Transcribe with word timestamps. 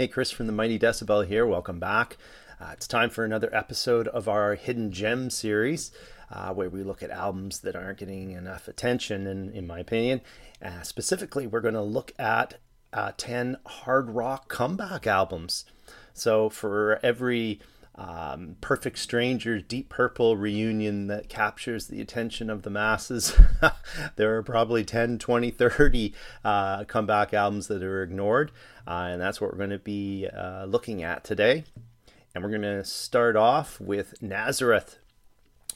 Hey, 0.00 0.08
Chris 0.08 0.30
from 0.30 0.46
the 0.46 0.52
Mighty 0.54 0.78
Decibel 0.78 1.26
here. 1.26 1.44
Welcome 1.44 1.78
back. 1.78 2.16
Uh, 2.58 2.70
it's 2.72 2.86
time 2.86 3.10
for 3.10 3.22
another 3.22 3.54
episode 3.54 4.08
of 4.08 4.28
our 4.28 4.54
Hidden 4.54 4.92
Gem 4.92 5.28
series, 5.28 5.90
uh, 6.30 6.54
where 6.54 6.70
we 6.70 6.82
look 6.82 7.02
at 7.02 7.10
albums 7.10 7.58
that 7.60 7.76
aren't 7.76 7.98
getting 7.98 8.30
enough 8.30 8.66
attention, 8.66 9.26
in, 9.26 9.50
in 9.50 9.66
my 9.66 9.78
opinion. 9.78 10.22
Uh, 10.64 10.80
specifically, 10.80 11.46
we're 11.46 11.60
going 11.60 11.74
to 11.74 11.82
look 11.82 12.14
at 12.18 12.54
uh, 12.94 13.12
10 13.18 13.58
hard 13.66 14.08
rock 14.08 14.48
comeback 14.48 15.06
albums. 15.06 15.66
So, 16.14 16.48
for 16.48 16.98
every 17.02 17.60
um, 18.00 18.56
Perfect 18.62 18.98
Strangers, 18.98 19.62
Deep 19.68 19.90
Purple 19.90 20.36
reunion 20.38 21.06
that 21.08 21.28
captures 21.28 21.88
the 21.88 22.00
attention 22.00 22.48
of 22.48 22.62
the 22.62 22.70
masses. 22.70 23.38
there 24.16 24.36
are 24.36 24.42
probably 24.42 24.84
10, 24.84 25.18
20, 25.18 25.50
30 25.50 26.14
uh, 26.42 26.84
comeback 26.84 27.34
albums 27.34 27.68
that 27.68 27.82
are 27.82 28.02
ignored, 28.02 28.52
uh, 28.86 29.08
and 29.10 29.20
that's 29.20 29.38
what 29.38 29.52
we're 29.52 29.58
going 29.58 29.70
to 29.70 29.78
be 29.78 30.26
uh, 30.26 30.64
looking 30.64 31.02
at 31.02 31.24
today. 31.24 31.64
And 32.34 32.42
we're 32.42 32.50
going 32.50 32.62
to 32.62 32.84
start 32.84 33.36
off 33.36 33.78
with 33.80 34.22
Nazareth. 34.22 34.98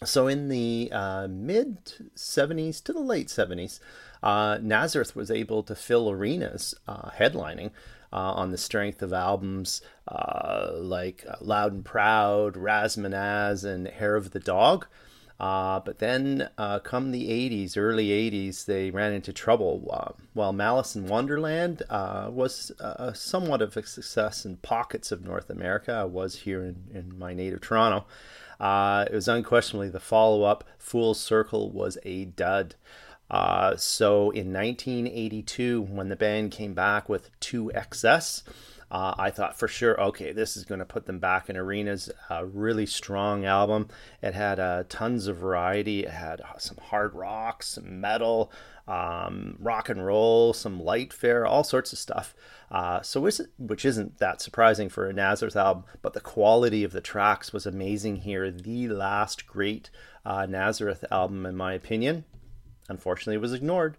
So, 0.03 0.27
in 0.27 0.49
the 0.49 0.89
uh, 0.93 1.29
mid 1.29 1.85
70s 2.17 2.83
to 2.85 2.93
the 2.93 3.01
late 3.01 3.29
70s, 3.29 3.81
uh, 4.23 4.59
Nazareth 4.63 5.15
was 5.15 5.31
able 5.31 5.63
to 5.63 5.75
fill 5.75 6.11
arenas 6.11 6.75
uh, 6.89 7.11
headlining 7.11 7.71
on 8.19 8.51
the 8.51 8.59
strength 8.59 9.03
of 9.03 9.13
albums 9.13 9.83
uh, 10.09 10.71
like 10.75 11.25
uh, 11.29 11.37
Loud 11.41 11.73
and 11.73 11.85
Proud, 11.85 12.55
Razamanaz, 12.55 13.65
and 13.65 13.89
Hair 13.89 14.17
of 14.17 14.31
the 14.31 14.41
Dog. 14.41 14.87
Uh, 15.41 15.81
but 15.81 15.99
then, 15.99 16.49
uh, 16.57 16.79
come 16.79 17.11
the 17.11 17.29
80s, 17.29 17.77
early 17.77 18.09
80s, 18.09 18.67
they 18.67 18.91
ran 18.91 19.13
into 19.13 19.33
trouble. 19.33 19.89
Uh, 19.93 20.13
while 20.33 20.53
Malice 20.53 20.95
in 20.95 21.07
Wonderland 21.07 21.83
was 21.91 22.71
somewhat 23.15 23.61
of 23.61 23.77
a 23.77 23.85
success 23.85 24.45
in 24.45 24.59
pockets 24.59 25.11
of 25.11 25.25
North 25.25 25.51
America, 25.51 25.93
I 25.93 26.05
was 26.05 26.37
here 26.41 26.63
in, 26.63 26.85
in 26.93 27.19
my 27.19 27.35
native 27.35 27.63
Toronto, 27.63 28.07
it 28.61 29.13
was 29.13 29.27
unquestionably 29.27 29.89
the 29.89 30.01
follow 30.01 30.45
up, 30.45 30.65
Fool's 30.79 31.21
Circle, 31.21 31.73
was 31.73 31.99
a 32.05 32.27
dud. 32.27 32.77
Uh, 33.35 33.77
so 33.77 34.31
in 34.31 34.53
1982, 34.53 35.83
when 35.83 36.09
the 36.09 36.15
band 36.15 36.53
came 36.53 36.73
back 36.73 37.09
with 37.09 37.37
2XS, 37.41 38.45
uh, 38.93 39.13
I 39.19 39.31
thought 39.31 39.59
for 39.59 39.67
sure, 39.67 40.01
okay, 40.01 40.31
this 40.31 40.57
is 40.57 40.65
going 40.65 40.79
to 40.79 40.85
put 40.85 41.07
them 41.07 41.19
back 41.19 41.51
in 41.51 41.57
arenas. 41.57 42.13
A 42.31 42.47
really 42.47 42.87
strong 42.87 43.45
album. 43.45 43.89
It 44.23 44.35
had 44.35 44.61
uh, 44.61 44.85
tons 44.89 45.27
of 45.27 45.39
variety. 45.39 46.05
It 46.05 46.11
had 46.11 46.43
some 46.59 46.77
hard 46.81 47.13
rock, 47.13 47.65
some 47.65 48.01
metal, 48.01 48.53
um, 48.87 49.57
rock 49.59 49.89
and 49.89 50.07
roll, 50.07 50.53
some 50.53 50.81
light 50.81 51.13
fare, 51.13 51.45
all 51.45 51.65
sorts 51.65 51.93
of 51.93 51.99
stuff. 51.99 52.37
Uh, 52.71 53.03
so 53.03 53.21
which 53.21 53.85
isn't 53.85 54.19
that 54.19 54.43
surprising 54.43 54.89
for 54.89 55.09
a 55.09 55.13
Nazareth 55.13 55.57
album, 55.57 55.83
but 56.03 56.13
the 56.13 56.21
quality 56.21 56.85
of 56.85 56.93
the 56.93 57.01
tracks 57.01 57.53
was 57.53 57.67
amazing 57.67 58.19
here. 58.19 58.53
The 58.53 58.87
last 58.87 59.49
great 59.49 59.91
uh, 60.25 60.47
Nazareth 60.47 61.05
album, 61.11 61.47
in 61.47 61.57
my 61.57 61.73
opinion 61.73 62.27
unfortunately 62.89 63.35
it 63.37 63.41
was 63.41 63.53
ignored. 63.53 63.97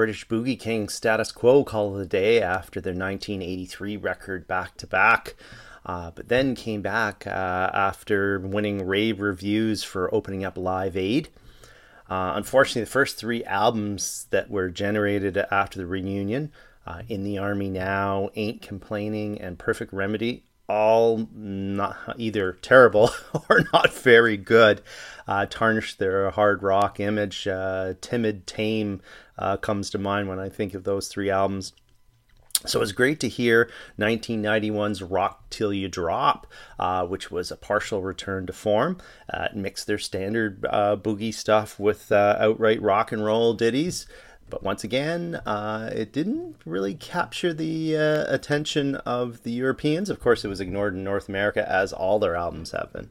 British 0.00 0.26
Boogie 0.26 0.58
King 0.58 0.88
Status 0.88 1.30
Quo 1.30 1.62
call 1.62 1.92
of 1.92 1.98
the 1.98 2.06
day 2.06 2.40
after 2.40 2.80
their 2.80 2.94
1983 2.94 3.98
record 3.98 4.46
back 4.46 4.74
to 4.78 4.86
back. 4.86 5.34
But 5.84 6.28
then 6.28 6.54
came 6.54 6.80
back 6.80 7.26
uh, 7.26 7.30
after 7.74 8.40
winning 8.40 8.86
rave 8.86 9.20
reviews 9.20 9.84
for 9.84 10.08
opening 10.14 10.42
up 10.42 10.56
Live 10.56 10.96
Aid. 10.96 11.28
Uh, 12.08 12.32
unfortunately, 12.34 12.80
the 12.80 12.90
first 12.90 13.18
three 13.18 13.44
albums 13.44 14.26
that 14.30 14.48
were 14.48 14.70
generated 14.70 15.36
after 15.36 15.78
the 15.78 15.86
reunion, 15.86 16.50
uh, 16.86 17.02
In 17.10 17.22
the 17.22 17.36
Army 17.36 17.68
Now, 17.68 18.30
Ain't 18.36 18.62
Complaining, 18.62 19.38
and 19.38 19.58
Perfect 19.58 19.92
Remedy, 19.92 20.44
all 20.70 21.28
not 21.34 21.96
either 22.16 22.52
terrible 22.62 23.10
or 23.50 23.64
not 23.72 23.92
very 23.92 24.36
good. 24.36 24.80
Uh, 25.26 25.44
tarnished 25.44 25.98
their 25.98 26.30
hard 26.30 26.62
rock 26.62 27.00
image. 27.00 27.46
Uh, 27.46 27.94
Timid 28.00 28.46
Tame 28.46 29.02
uh, 29.40 29.56
comes 29.56 29.90
to 29.90 29.98
mind 29.98 30.28
when 30.28 30.38
I 30.38 30.48
think 30.48 30.74
of 30.74 30.84
those 30.84 31.08
three 31.08 31.30
albums. 31.30 31.72
So 32.66 32.78
it 32.78 32.80
was 32.80 32.92
great 32.92 33.20
to 33.20 33.28
hear 33.28 33.70
1991's 33.98 35.02
Rock 35.02 35.48
Till 35.48 35.72
You 35.72 35.88
Drop, 35.88 36.46
uh, 36.78 37.06
which 37.06 37.30
was 37.30 37.50
a 37.50 37.56
partial 37.56 38.02
return 38.02 38.46
to 38.46 38.52
form. 38.52 38.98
Uh, 39.32 39.48
mixed 39.54 39.86
their 39.86 39.98
standard 39.98 40.66
uh, 40.68 40.96
boogie 40.96 41.32
stuff 41.32 41.80
with 41.80 42.12
uh, 42.12 42.36
outright 42.38 42.82
rock 42.82 43.12
and 43.12 43.24
roll 43.24 43.54
ditties. 43.54 44.06
But 44.50 44.62
once 44.62 44.84
again, 44.84 45.36
uh, 45.46 45.90
it 45.94 46.12
didn't 46.12 46.56
really 46.66 46.94
capture 46.94 47.54
the 47.54 47.96
uh, 47.96 48.24
attention 48.34 48.96
of 48.96 49.42
the 49.44 49.52
Europeans. 49.52 50.10
Of 50.10 50.20
course, 50.20 50.44
it 50.44 50.48
was 50.48 50.60
ignored 50.60 50.94
in 50.94 51.04
North 51.04 51.28
America, 51.28 51.66
as 51.70 51.92
all 51.92 52.18
their 52.18 52.34
albums 52.34 52.72
have 52.72 52.92
been. 52.92 53.10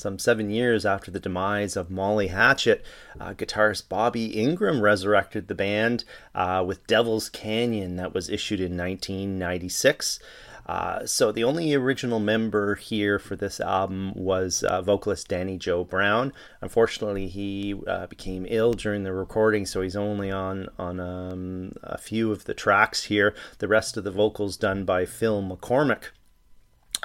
Some 0.00 0.18
seven 0.18 0.50
years 0.50 0.86
after 0.86 1.10
the 1.10 1.20
demise 1.20 1.76
of 1.76 1.90
Molly 1.90 2.28
Hatchet, 2.28 2.84
uh, 3.20 3.34
guitarist 3.34 3.88
Bobby 3.88 4.26
Ingram 4.26 4.80
resurrected 4.80 5.46
the 5.46 5.54
band 5.54 6.04
uh, 6.34 6.64
with 6.66 6.86
Devil's 6.86 7.28
Canyon 7.28 7.96
that 7.96 8.14
was 8.14 8.30
issued 8.30 8.60
in 8.60 8.76
1996. 8.76 10.18
Uh, 10.66 11.04
so 11.04 11.32
the 11.32 11.42
only 11.42 11.74
original 11.74 12.20
member 12.20 12.76
here 12.76 13.18
for 13.18 13.34
this 13.34 13.60
album 13.60 14.12
was 14.14 14.62
uh, 14.62 14.80
vocalist 14.80 15.26
Danny 15.28 15.58
Joe 15.58 15.82
Brown. 15.82 16.32
Unfortunately, 16.60 17.26
he 17.26 17.74
uh, 17.88 18.06
became 18.06 18.46
ill 18.48 18.72
during 18.74 19.02
the 19.02 19.12
recording, 19.12 19.66
so 19.66 19.80
he's 19.82 19.96
only 19.96 20.30
on 20.30 20.68
on 20.78 21.00
um, 21.00 21.72
a 21.82 21.98
few 21.98 22.30
of 22.30 22.44
the 22.44 22.54
tracks 22.54 23.04
here. 23.04 23.34
The 23.58 23.68
rest 23.68 23.96
of 23.96 24.04
the 24.04 24.12
vocals 24.12 24.56
done 24.56 24.84
by 24.84 25.06
Phil 25.06 25.42
McCormick. 25.42 26.10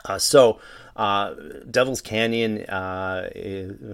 Uh, 0.04 0.20
so 0.20 0.60
uh, 0.96 1.34
Devil's 1.70 2.02
Canyon 2.02 2.62
uh, 2.66 3.30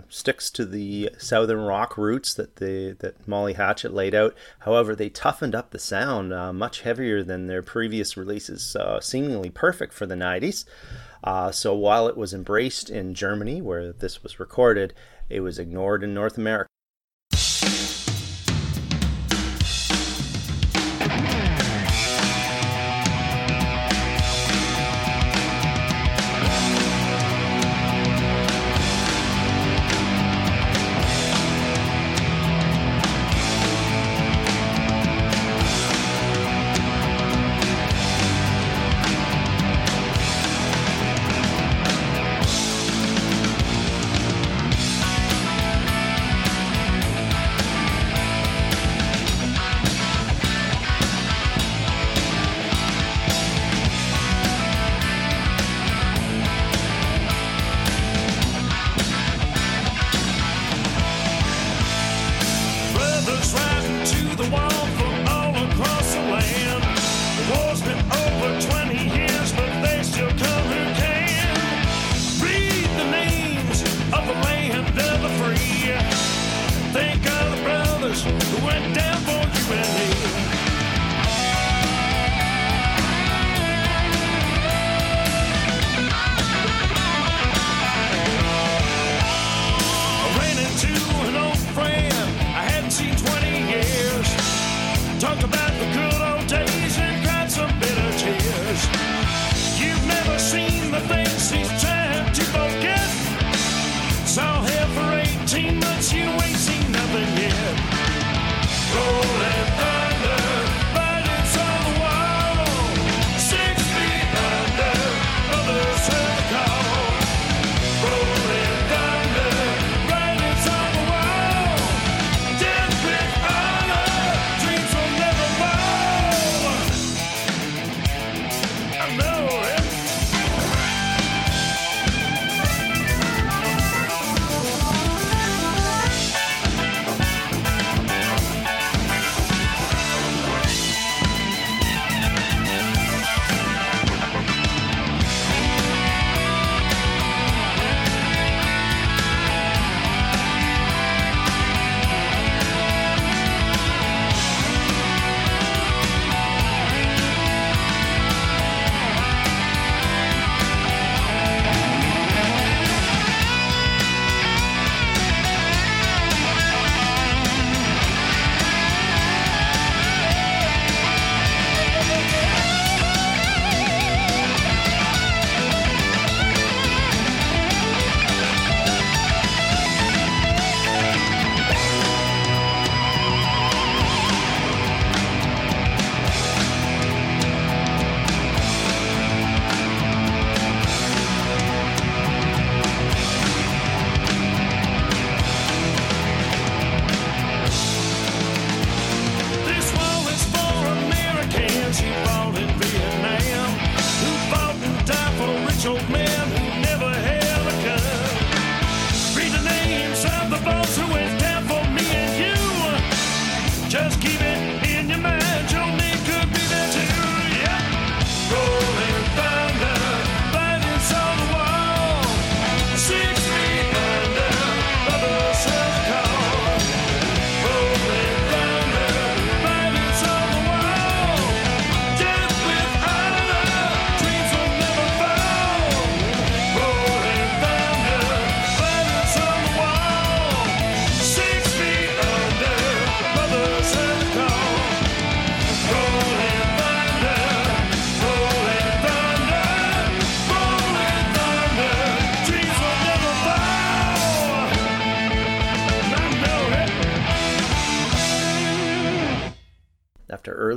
sticks 0.10 0.52
to 0.52 0.66
the 0.66 1.10
southern 1.18 1.62
rock 1.62 1.98
roots 1.98 2.34
that 2.36 2.58
the 2.58 2.96
that 3.00 3.28
Molly 3.28 3.54
Hatchet 3.54 3.94
laid 3.94 4.14
out. 4.14 4.36
However, 4.60 4.96
they 4.96 5.10
toughened 5.10 5.56
up 5.56 5.72
the 5.72 5.80
sound 5.80 6.32
uh, 6.32 6.54
much 6.54 6.82
heavier 6.82 7.24
than 7.24 7.48
their 7.48 7.64
previous 7.64 8.16
releases, 8.16 8.76
uh, 8.76 9.00
seemingly 9.00 9.50
perfect 9.50 9.94
for 9.94 10.06
the 10.06 10.16
90s. 10.16 10.66
Uh, 11.24 11.52
so 11.52 11.74
while 11.74 12.08
it 12.08 12.18
was 12.18 12.34
embraced 12.34 12.90
in 12.90 13.14
Germany, 13.14 13.62
where 13.62 13.92
this 13.92 14.22
was 14.22 14.40
recorded, 14.40 14.94
it 15.30 15.42
was 15.42 15.58
ignored 15.60 16.04
in 16.04 16.14
North 16.14 16.38
America. 16.38 16.70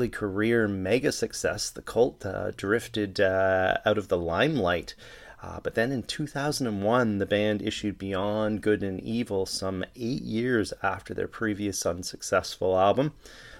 Career 0.08 0.68
mega 0.68 1.12
success, 1.12 1.70
the 1.70 1.82
cult 1.82 2.24
uh, 2.24 2.50
drifted 2.56 3.20
uh, 3.20 3.78
out 3.84 3.98
of 3.98 4.08
the 4.08 4.18
limelight. 4.18 4.94
Uh, 5.42 5.60
but 5.62 5.74
then 5.74 5.92
in 5.92 6.02
2001, 6.02 7.18
the 7.18 7.26
band 7.26 7.60
issued 7.60 7.98
Beyond 7.98 8.62
Good 8.62 8.82
and 8.82 8.98
Evil 9.00 9.44
some 9.44 9.84
eight 9.94 10.22
years 10.22 10.72
after 10.82 11.12
their 11.12 11.28
previous 11.28 11.84
unsuccessful 11.84 12.78
album. 12.78 13.12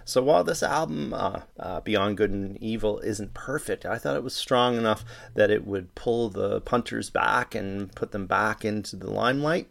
So 0.06 0.22
while 0.22 0.44
this 0.44 0.62
album, 0.62 1.12
uh, 1.12 1.40
uh, 1.58 1.80
Beyond 1.80 2.16
Good 2.16 2.30
and 2.30 2.56
Evil, 2.62 3.00
isn't 3.00 3.34
perfect, 3.34 3.84
I 3.84 3.98
thought 3.98 4.16
it 4.16 4.24
was 4.24 4.34
strong 4.34 4.76
enough 4.76 5.04
that 5.34 5.50
it 5.50 5.66
would 5.66 5.94
pull 5.94 6.30
the 6.30 6.60
punters 6.62 7.10
back 7.10 7.54
and 7.54 7.94
put 7.94 8.12
them 8.12 8.26
back 8.26 8.64
into 8.64 8.96
the 8.96 9.10
limelight. 9.10 9.68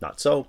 Not 0.00 0.18
so. 0.18 0.48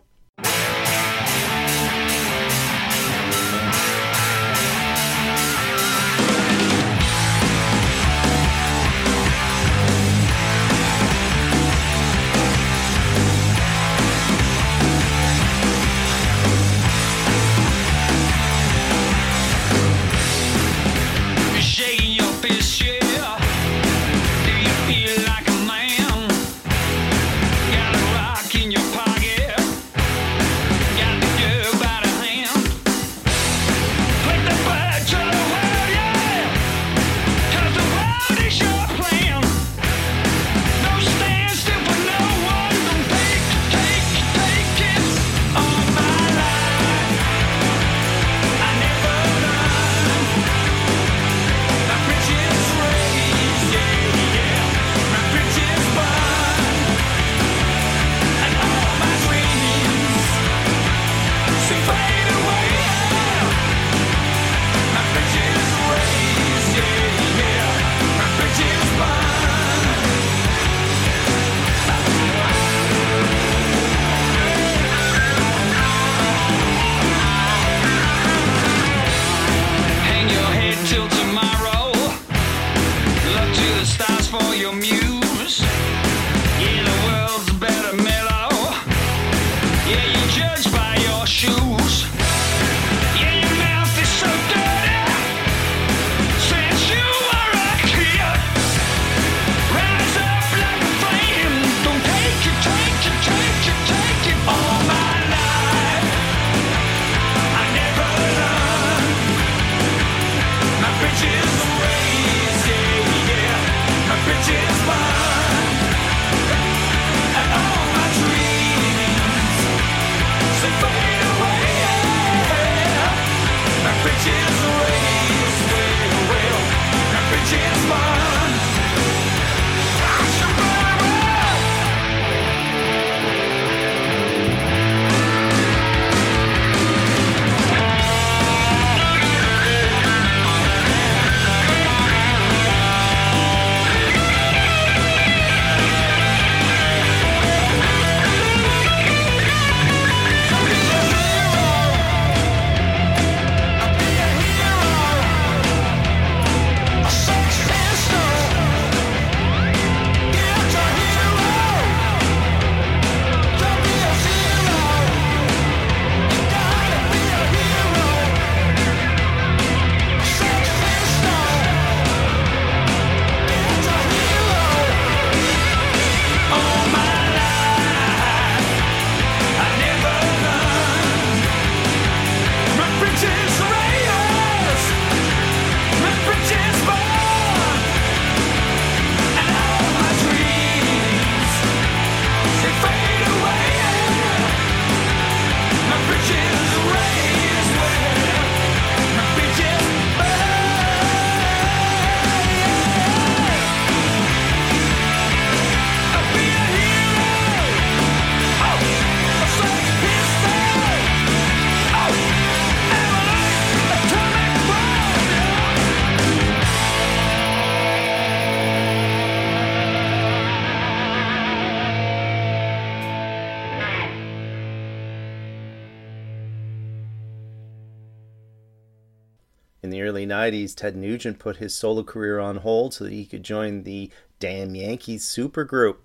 90s, 230.52 230.76
Ted 230.76 230.96
Nugent 230.96 231.40
put 231.40 231.58
his 231.58 231.76
solo 231.76 232.04
career 232.04 232.40
on 232.40 232.58
hold 232.58 232.94
so 232.94 233.04
that 233.04 233.14
he 233.14 233.26
could 233.26 233.44
join 233.44 233.84
the 233.84 234.10
Damn 234.40 234.76
Yankees 234.76 235.24
supergroup. 235.24 235.98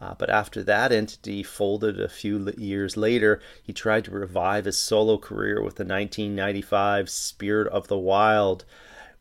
Uh, 0.00 0.14
but 0.16 0.30
after 0.30 0.62
that 0.62 0.92
entity 0.92 1.42
folded 1.42 2.00
a 2.00 2.08
few 2.08 2.52
years 2.56 2.96
later, 2.96 3.40
he 3.62 3.72
tried 3.72 4.04
to 4.04 4.10
revive 4.12 4.64
his 4.64 4.80
solo 4.80 5.18
career 5.18 5.56
with 5.56 5.74
the 5.74 5.84
1995 5.84 7.10
Spirit 7.10 7.66
of 7.68 7.88
the 7.88 7.98
Wild, 7.98 8.64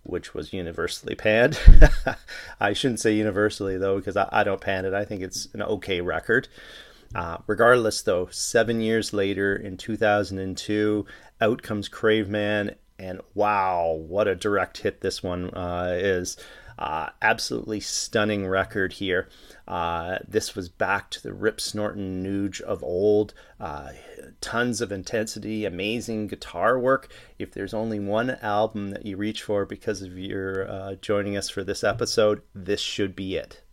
which 0.03 0.35
was 0.35 0.53
universally 0.53 1.15
panned. 1.15 1.59
I 2.59 2.73
shouldn't 2.73 2.99
say 2.99 3.13
universally, 3.13 3.77
though, 3.77 3.97
because 3.97 4.15
I, 4.15 4.29
I, 4.31 4.43
don't 4.43 4.61
pan 4.61 4.85
it. 4.85 4.93
I 4.93 5.03
think 5.03 5.23
it's 5.23 5.47
an 5.53 5.63
okay 5.63 5.99
record. 5.99 6.47
Uh, 7.15 7.37
regardless, 7.47 8.03
though, 8.03 8.27
seven 8.27 8.79
years 8.79 9.13
later 9.13 9.55
in 9.55 9.77
2002, 9.77 11.05
out 11.41 11.61
comes 11.63 11.89
Craveman 11.89 12.75
and 12.99 13.21
wow, 13.33 13.91
what 13.91 14.27
a 14.27 14.35
direct 14.35 14.79
hit 14.79 15.01
this 15.01 15.21
one 15.21 15.49
uh, 15.51 15.95
is. 15.99 16.37
Uh, 16.79 17.09
absolutely 17.23 17.79
stunning 17.79 18.45
record 18.45 18.93
here. 18.93 19.27
Uh, 19.67 20.19
this 20.27 20.55
was 20.55 20.69
back 20.69 21.09
to 21.09 21.21
the 21.23 21.33
Rip 21.33 21.57
Snorton 21.57 22.23
Nuge 22.23 22.61
of 22.61 22.83
old. 22.83 23.33
Uh, 23.59 23.89
tons 24.41 24.79
of 24.79 24.91
intensity, 24.91 25.65
amazing 25.65 26.27
guitar 26.27 26.77
work. 26.77 27.11
If 27.39 27.51
there's 27.51 27.73
only 27.73 27.99
one 27.99 28.29
album 28.41 28.91
that 28.91 29.05
you 29.05 29.17
reach 29.17 29.41
for 29.41 29.65
because 29.65 30.03
of 30.03 30.17
your 30.19 30.69
uh, 30.69 30.95
joining 30.95 31.35
us 31.35 31.49
for 31.49 31.63
this 31.63 31.83
episode, 31.83 32.43
this 32.53 32.81
should 32.81 33.15
be 33.15 33.37
it. 33.37 33.63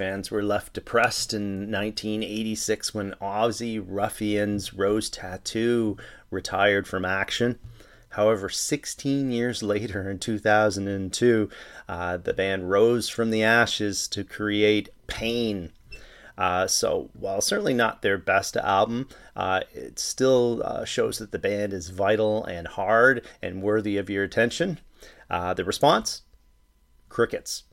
Fans 0.00 0.30
were 0.30 0.42
left 0.42 0.72
depressed 0.72 1.34
in 1.34 1.70
1986 1.70 2.94
when 2.94 3.14
Aussie 3.20 3.84
Ruffians 3.86 4.72
Rose 4.72 5.10
Tattoo 5.10 5.98
retired 6.30 6.88
from 6.88 7.04
action. 7.04 7.58
However, 8.08 8.48
16 8.48 9.30
years 9.30 9.62
later 9.62 10.08
in 10.08 10.18
2002, 10.18 11.50
uh, 11.86 12.16
the 12.16 12.32
band 12.32 12.70
rose 12.70 13.10
from 13.10 13.30
the 13.30 13.42
ashes 13.42 14.08
to 14.08 14.24
create 14.24 14.88
Pain. 15.06 15.70
Uh, 16.38 16.66
so, 16.66 17.10
while 17.12 17.42
certainly 17.42 17.74
not 17.74 18.00
their 18.00 18.16
best 18.16 18.56
album, 18.56 19.06
uh, 19.36 19.60
it 19.74 19.98
still 19.98 20.62
uh, 20.64 20.86
shows 20.86 21.18
that 21.18 21.30
the 21.30 21.38
band 21.38 21.74
is 21.74 21.90
vital 21.90 22.42
and 22.46 22.68
hard 22.68 23.26
and 23.42 23.62
worthy 23.62 23.98
of 23.98 24.08
your 24.08 24.24
attention. 24.24 24.80
Uh, 25.28 25.52
the 25.52 25.62
response? 25.62 26.22
Crickets. 27.10 27.64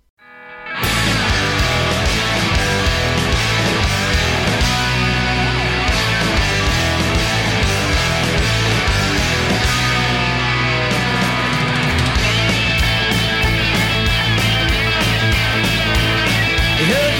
Yeah. 16.89 17.16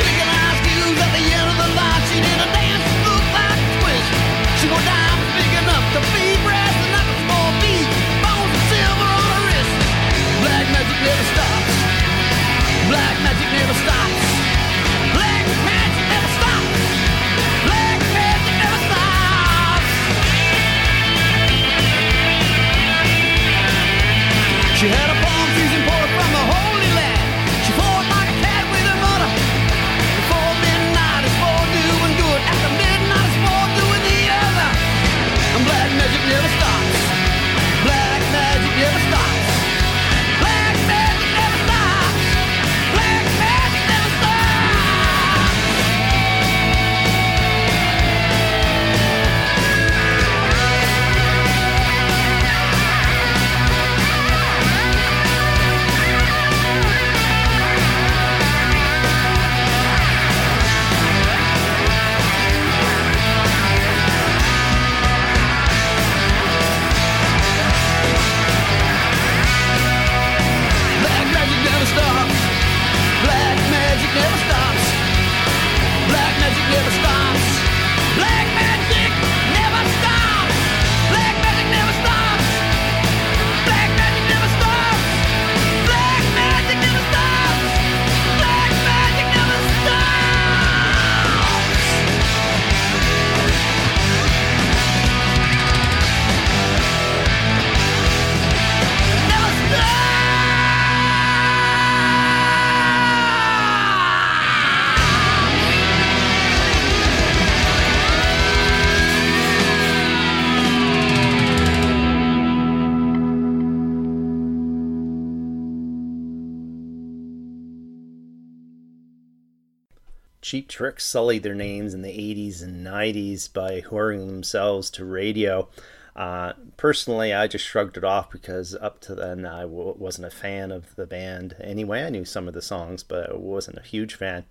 Cheap 120.47 120.69
Tricks 120.69 121.05
sullied 121.05 121.43
their 121.43 121.53
names 121.53 121.93
in 121.93 122.03
the 122.03 122.07
80s 122.07 122.63
and 122.63 122.87
90s 122.87 123.51
by 123.51 123.81
whoring 123.81 124.27
themselves 124.27 124.89
to 124.91 125.03
radio. 125.03 125.67
Uh, 126.15 126.53
personally, 126.77 127.33
I 127.33 127.47
just 127.47 127.65
shrugged 127.65 127.97
it 127.97 128.05
off 128.05 128.31
because 128.31 128.73
up 128.73 129.01
to 129.01 129.13
then 129.13 129.45
I 129.45 129.63
w- 129.63 129.95
wasn't 129.97 130.27
a 130.27 130.31
fan 130.31 130.71
of 130.71 130.95
the 130.95 131.05
band 131.05 131.57
anyway. 131.59 132.05
I 132.05 132.11
knew 132.11 132.23
some 132.23 132.47
of 132.47 132.53
the 132.53 132.61
songs, 132.61 133.03
but 133.03 133.29
I 133.29 133.33
wasn't 133.35 133.79
a 133.79 133.81
huge 133.81 134.13
fan. 134.13 134.45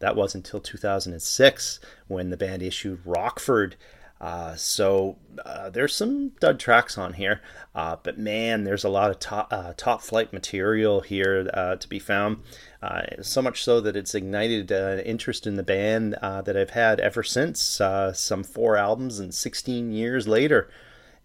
That 0.00 0.16
was 0.16 0.34
until 0.34 0.58
2006 0.58 1.78
when 2.08 2.30
the 2.30 2.36
band 2.36 2.60
issued 2.60 2.98
Rockford. 3.04 3.76
Uh, 4.20 4.54
so 4.56 5.18
uh, 5.44 5.70
there's 5.70 5.94
some 5.94 6.30
dud 6.40 6.58
tracks 6.58 6.96
on 6.96 7.12
here, 7.12 7.40
uh, 7.74 7.96
but 8.02 8.18
man, 8.18 8.62
there's 8.62 8.84
a 8.84 8.88
lot 8.88 9.10
of 9.10 9.18
top 9.18 9.52
uh, 9.52 9.72
top 9.76 10.00
flight 10.00 10.32
material 10.32 11.00
here 11.00 11.48
uh, 11.54 11.74
to 11.74 11.88
be 11.88 11.98
found. 11.98 12.38
Uh, 12.82 13.22
so 13.22 13.40
much 13.40 13.62
so 13.62 13.80
that 13.80 13.96
it's 13.96 14.14
ignited 14.14 14.72
an 14.72 14.98
interest 15.00 15.46
in 15.46 15.54
the 15.54 15.62
band 15.62 16.14
that 16.20 16.56
I've 16.56 16.70
had 16.70 16.98
ever 16.98 17.22
since. 17.22 17.60
some 17.60 18.42
four 18.42 18.76
albums 18.76 19.20
and 19.20 19.32
16 19.32 19.92
years 19.92 20.26
later. 20.26 20.68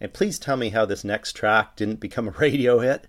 And 0.00 0.12
please 0.12 0.38
tell 0.38 0.56
me 0.56 0.70
how 0.70 0.84
this 0.84 1.02
next 1.02 1.32
track 1.32 1.76
didn't 1.76 2.00
become 2.00 2.28
a 2.28 2.30
radio 2.38 2.78
hit. 2.78 3.08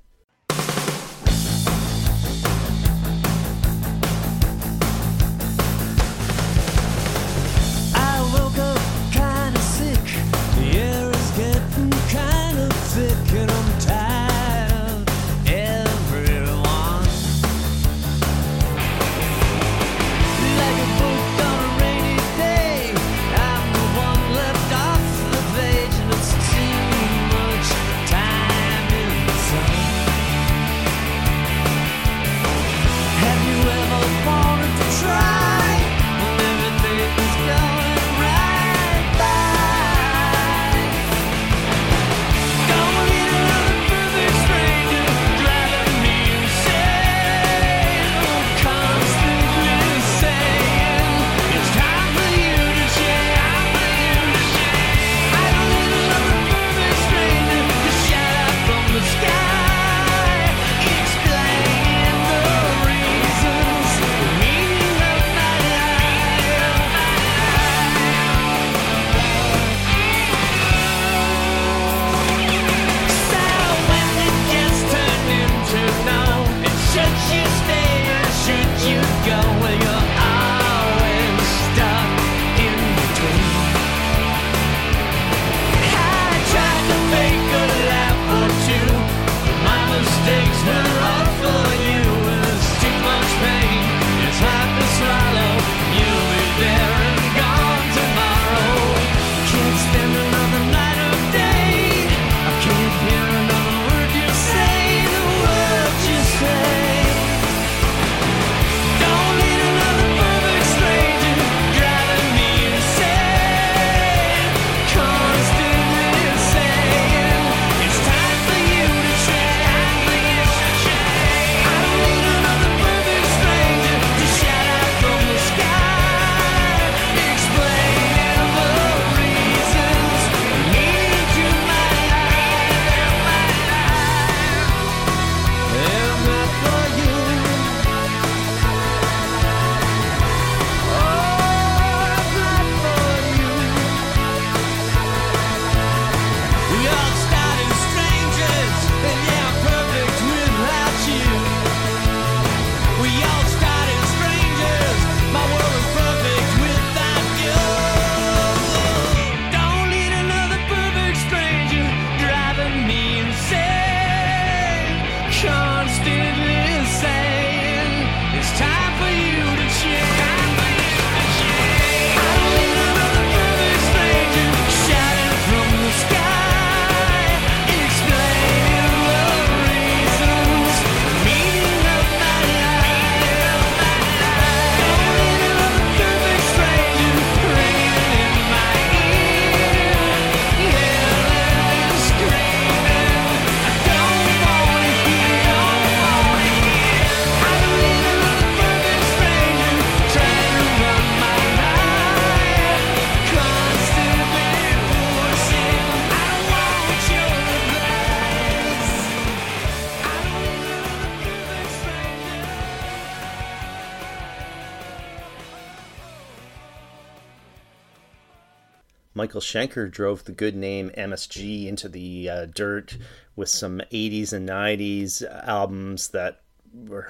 Schenker 219.50 219.90
drove 219.90 220.26
the 220.26 220.32
good 220.32 220.56
name 220.56 220.92
MSG 220.96 221.66
into 221.66 221.90
the 221.90 222.30
uh, 222.30 222.46
dirt 222.46 222.98
with 223.36 223.50
some 223.50 223.82
80s 223.92 224.32
and 224.32 224.48
90s 224.48 225.24
albums 225.48 226.10
that 226.10 226.42
were 226.72 227.10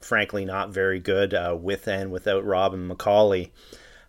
frankly 0.00 0.44
not 0.44 0.70
very 0.70 1.00
good 1.00 1.34
uh, 1.34 1.56
with 1.60 1.88
and 1.88 2.12
without 2.12 2.44
Robin 2.44 2.88
McAuley. 2.88 3.50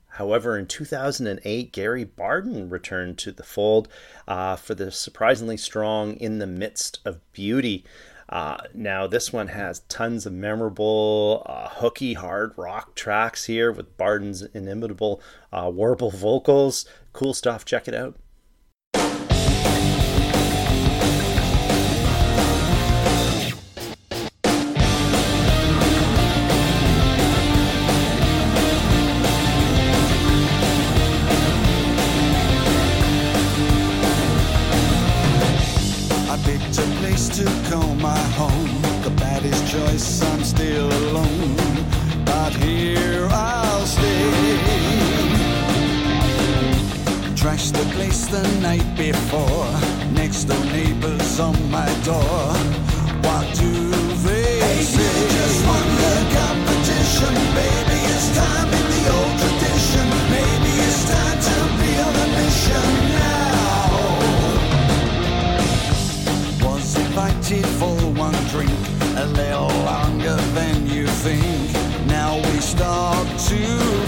However, 0.10 0.60
in 0.60 0.68
2008, 0.68 1.72
Gary 1.72 2.04
Barden 2.04 2.70
returned 2.70 3.18
to 3.20 3.32
the 3.32 3.44
fold 3.44 3.88
uh, 4.28 4.58
for 4.58 4.76
the 4.76 4.92
surprisingly 4.92 5.58
strong 5.58 6.14
In 6.18 6.38
the 6.38 6.48
Midst 6.48 7.00
of 7.04 7.20
Beauty. 7.32 7.84
Uh, 8.32 8.58
now, 8.74 9.08
this 9.08 9.34
one 9.34 9.50
has 9.50 9.82
tons 9.82 10.26
of 10.26 10.32
memorable, 10.32 11.44
uh, 11.46 11.68
hooky, 11.68 12.14
hard 12.14 12.54
rock 12.58 12.96
tracks 12.96 13.46
here 13.46 13.72
with 13.72 13.98
Barden's 13.98 14.42
inimitable 14.42 15.22
uh, 15.52 15.70
warble 15.74 16.12
vocals. 16.12 16.86
Cool 17.14 17.34
stuff. 17.34 17.66
Check 17.66 17.88
it 17.88 17.94
out. 17.94 18.16
to 37.44 37.46
call 37.70 37.96
my 37.96 38.18
home. 38.40 38.82
The 39.04 39.10
baddest 39.12 39.72
choice, 39.72 40.22
I'm 40.22 40.44
still 40.44 40.88
alone. 40.88 41.56
But 42.26 42.54
here 42.54 43.31
Trashed 47.42 47.74
the 47.74 47.86
place 47.96 48.28
the 48.28 48.44
night 48.62 48.86
before. 48.96 49.66
Next 50.14 50.44
door 50.44 50.64
neighbors 50.66 51.40
on 51.40 51.58
my 51.72 51.90
door. 52.06 52.54
What 53.26 53.46
do 53.58 53.72
they 54.28 54.60
hey, 54.62 54.84
say? 54.84 55.28
Just 55.38 55.66
won 55.66 55.88
the 56.06 56.18
competition, 56.38 57.34
baby. 57.58 57.98
It's 58.14 58.30
time 58.38 58.70
in 58.70 58.86
the 58.94 59.04
old 59.18 59.34
tradition. 59.42 60.06
Maybe 60.30 60.72
it's 60.86 61.02
time 61.10 61.40
to 61.50 61.58
be 61.82 61.92
on 62.06 62.14
a 62.14 62.28
mission 62.38 62.90
now. 63.18 63.90
Was 66.64 66.94
invited 66.96 67.66
for 67.82 67.98
one 68.14 68.40
drink, 68.54 68.82
a 69.18 69.26
little 69.26 69.74
longer 69.90 70.38
than 70.54 70.86
you 70.86 71.08
think. 71.08 71.74
Now 72.06 72.38
we 72.38 72.60
start 72.60 73.28
to 73.50 74.01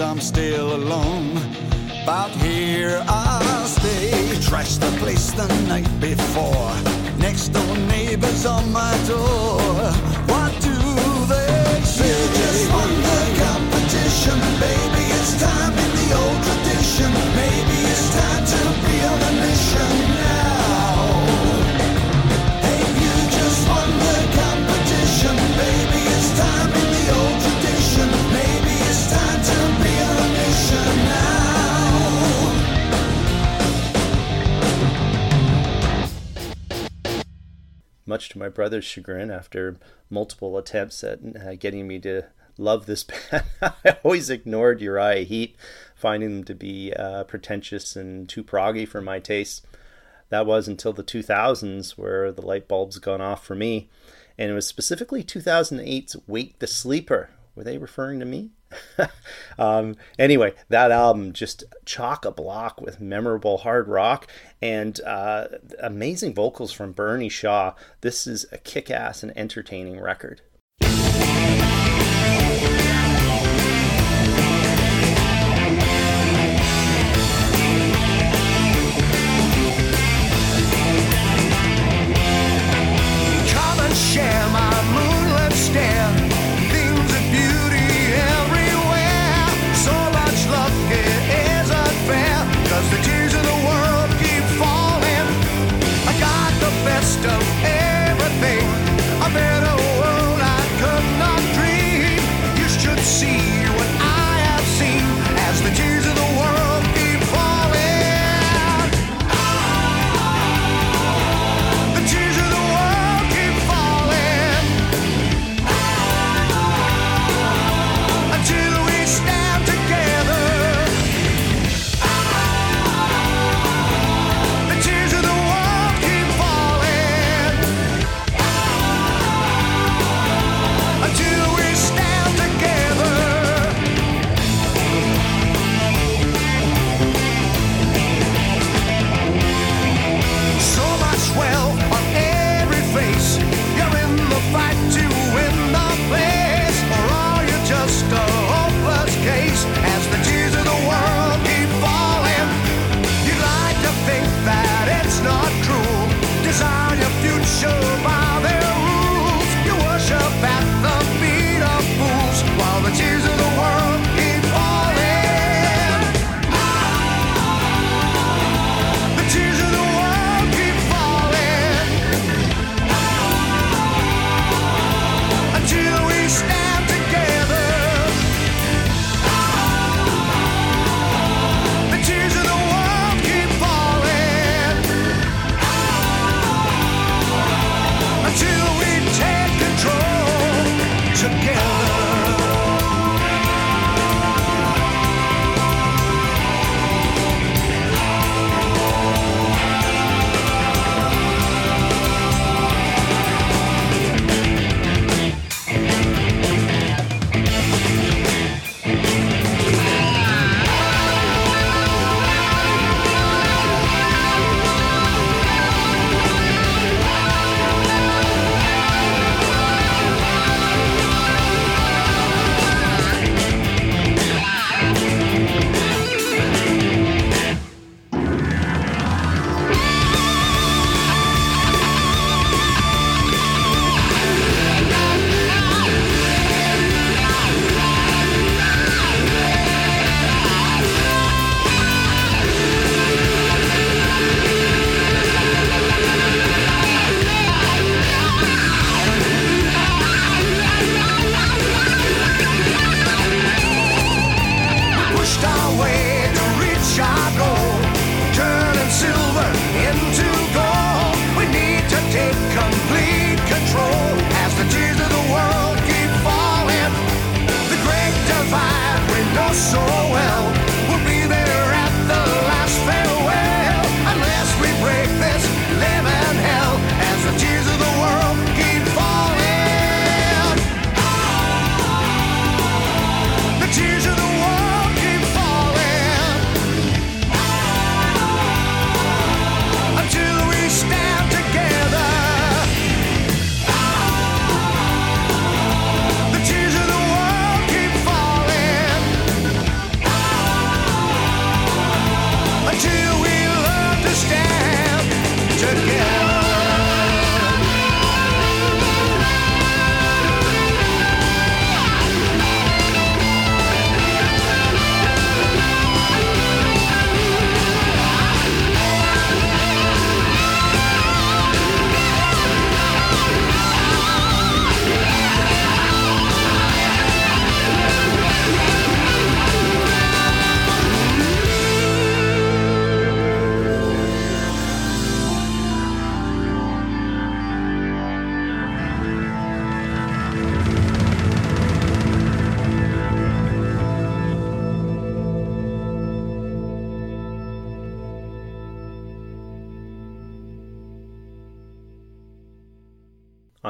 I'm 0.00 0.20
still 0.20 0.74
alone. 0.74 0.85
Much 38.16 38.30
to 38.30 38.38
my 38.38 38.48
brother's 38.48 38.86
chagrin, 38.86 39.30
after 39.30 39.76
multiple 40.08 40.56
attempts 40.56 41.04
at 41.04 41.18
uh, 41.38 41.54
getting 41.54 41.86
me 41.86 41.98
to 41.98 42.22
love 42.56 42.86
this 42.86 43.04
band, 43.30 43.44
I 43.60 43.98
always 44.02 44.30
ignored 44.30 44.80
Uriah 44.80 45.24
Heep, 45.24 45.58
finding 45.94 46.36
them 46.36 46.44
to 46.44 46.54
be 46.54 46.94
uh, 46.94 47.24
pretentious 47.24 47.94
and 47.94 48.26
too 48.26 48.42
proggy 48.42 48.88
for 48.88 49.02
my 49.02 49.18
taste. 49.18 49.66
That 50.30 50.46
was 50.46 50.66
until 50.66 50.94
the 50.94 51.04
2000s 51.04 51.98
where 51.98 52.32
the 52.32 52.40
light 52.40 52.66
bulbs 52.66 52.98
gone 52.98 53.20
off 53.20 53.44
for 53.44 53.54
me, 53.54 53.90
and 54.38 54.50
it 54.50 54.54
was 54.54 54.66
specifically 54.66 55.22
2008's 55.22 56.16
"Wake 56.26 56.58
the 56.58 56.66
Sleeper." 56.66 57.28
Were 57.54 57.64
they 57.64 57.76
referring 57.76 58.18
to 58.20 58.24
me? 58.24 58.52
um, 59.58 59.96
anyway, 60.18 60.54
that 60.68 60.90
album 60.90 61.32
just 61.32 61.64
chock 61.84 62.24
a 62.24 62.30
block 62.30 62.80
with 62.80 63.00
memorable 63.00 63.58
hard 63.58 63.88
rock 63.88 64.30
and 64.60 65.00
uh, 65.02 65.48
amazing 65.80 66.34
vocals 66.34 66.72
from 66.72 66.92
Bernie 66.92 67.28
Shaw. 67.28 67.74
This 68.00 68.26
is 68.26 68.46
a 68.52 68.58
kick 68.58 68.90
ass 68.90 69.22
and 69.22 69.36
entertaining 69.36 70.00
record. 70.00 70.40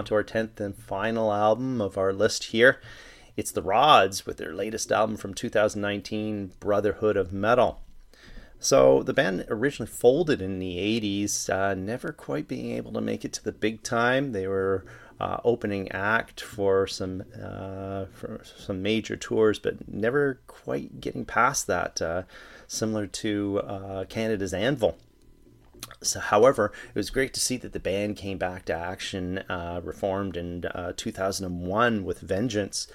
Onto 0.07 0.15
our 0.15 0.23
10th 0.23 0.61
and 0.61 0.77
final 0.77 1.33
album 1.33 1.81
of 1.81 1.99
our 1.99 2.13
list 2.13 2.45
here. 2.45 2.81
It's 3.37 3.51
the 3.51 3.61
Rods 3.61 4.25
with 4.25 4.37
their 4.37 4.55
latest 4.55 4.93
album 4.93 5.17
from 5.17 5.35
2019, 5.35 6.53
Brotherhood 6.61 7.17
of 7.17 7.33
Metal. 7.33 7.83
So 8.61 9.03
the 9.03 9.13
band 9.13 9.47
originally 9.49 9.91
folded 9.91 10.41
in 10.41 10.61
the 10.61 10.77
80s, 10.77 11.51
uh, 11.51 11.75
never 11.75 12.13
quite 12.13 12.47
being 12.47 12.71
able 12.71 12.93
to 12.93 13.01
make 13.01 13.25
it 13.25 13.33
to 13.33 13.43
the 13.43 13.51
big 13.51 13.83
time. 13.83 14.31
They 14.31 14.47
were 14.47 14.85
uh, 15.19 15.39
opening 15.43 15.91
act 15.91 16.41
for 16.41 16.87
some 16.87 17.25
uh, 17.35 18.05
for 18.13 18.43
some 18.45 18.83
major 18.83 19.17
tours, 19.17 19.59
but 19.59 19.89
never 19.89 20.41
quite 20.47 21.01
getting 21.01 21.25
past 21.25 21.67
that. 21.67 22.01
Uh, 22.01 22.23
similar 22.69 23.09
to 23.09 23.61
uh, 23.67 24.05
Canada's 24.05 24.55
Anvil. 24.55 24.97
So, 26.03 26.21
however, 26.21 26.73
it 26.89 26.95
was 26.95 27.11
great 27.11 27.33
to 27.35 27.41
see 27.41 27.57
that 27.59 27.73
the 27.73 27.81
band 27.81 28.17
came 28.17 28.39
back 28.39 28.65
to 28.67 28.75
action, 28.75 29.39
uh, 29.49 29.81
reformed 29.83 30.37
in 30.37 30.65
2001 30.97 32.05
with 32.05 32.21
Vengeance 32.21 32.89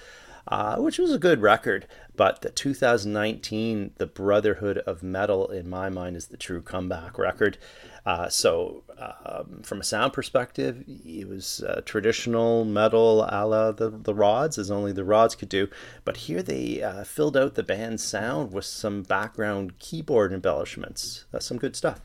uh, 0.48 0.76
which 0.76 0.98
was 0.98 1.12
a 1.12 1.18
good 1.18 1.40
record. 1.40 1.86
But 2.14 2.42
the 2.42 2.50
2019, 2.50 3.92
The 3.96 4.06
Brotherhood 4.06 4.78
of 4.78 5.02
Metal, 5.02 5.48
in 5.48 5.68
my 5.68 5.88
mind, 5.88 6.16
is 6.16 6.26
the 6.26 6.36
true 6.36 6.60
comeback 6.60 7.18
record. 7.18 7.56
Uh, 8.04 8.28
so, 8.28 8.82
um, 8.98 9.62
from 9.62 9.80
a 9.80 9.84
sound 9.84 10.12
perspective, 10.12 10.84
it 10.86 11.26
was 11.26 11.62
uh, 11.62 11.80
traditional 11.86 12.64
metal 12.64 13.22
a 13.22 13.46
la 13.46 13.72
the, 13.72 13.88
the 13.88 14.14
Rods, 14.14 14.58
as 14.58 14.70
only 14.70 14.92
the 14.92 15.04
Rods 15.04 15.34
could 15.34 15.48
do. 15.48 15.68
But 16.04 16.18
here 16.18 16.42
they 16.42 16.82
uh, 16.82 17.04
filled 17.04 17.36
out 17.36 17.54
the 17.54 17.62
band's 17.62 18.02
sound 18.02 18.52
with 18.52 18.66
some 18.66 19.04
background 19.04 19.78
keyboard 19.78 20.32
embellishments. 20.32 21.24
That's 21.30 21.46
some 21.46 21.58
good 21.58 21.76
stuff. 21.76 22.02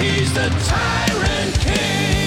he's 0.00 0.32
the 0.32 0.48
tyrant 0.64 1.60
king. 1.60 2.19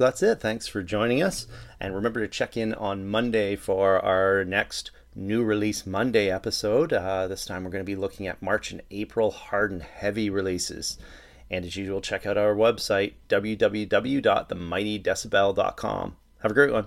So 0.00 0.06
that's 0.06 0.22
it. 0.22 0.40
Thanks 0.40 0.66
for 0.66 0.82
joining 0.82 1.22
us. 1.22 1.46
And 1.78 1.94
remember 1.94 2.20
to 2.20 2.28
check 2.28 2.56
in 2.56 2.72
on 2.72 3.06
Monday 3.06 3.54
for 3.54 4.02
our 4.02 4.46
next 4.46 4.92
new 5.14 5.44
release 5.44 5.84
Monday 5.84 6.30
episode. 6.30 6.94
Uh, 6.94 7.28
this 7.28 7.44
time 7.44 7.64
we're 7.64 7.70
going 7.70 7.84
to 7.84 7.86
be 7.86 7.96
looking 7.96 8.26
at 8.26 8.40
March 8.40 8.72
and 8.72 8.80
April 8.90 9.30
hard 9.30 9.72
and 9.72 9.82
heavy 9.82 10.30
releases. 10.30 10.96
And 11.50 11.66
as 11.66 11.76
usual, 11.76 12.00
check 12.00 12.24
out 12.24 12.38
our 12.38 12.54
website, 12.54 13.12
www.themightydecibel.com. 13.28 16.16
Have 16.38 16.50
a 16.50 16.54
great 16.54 16.72
one. 16.72 16.86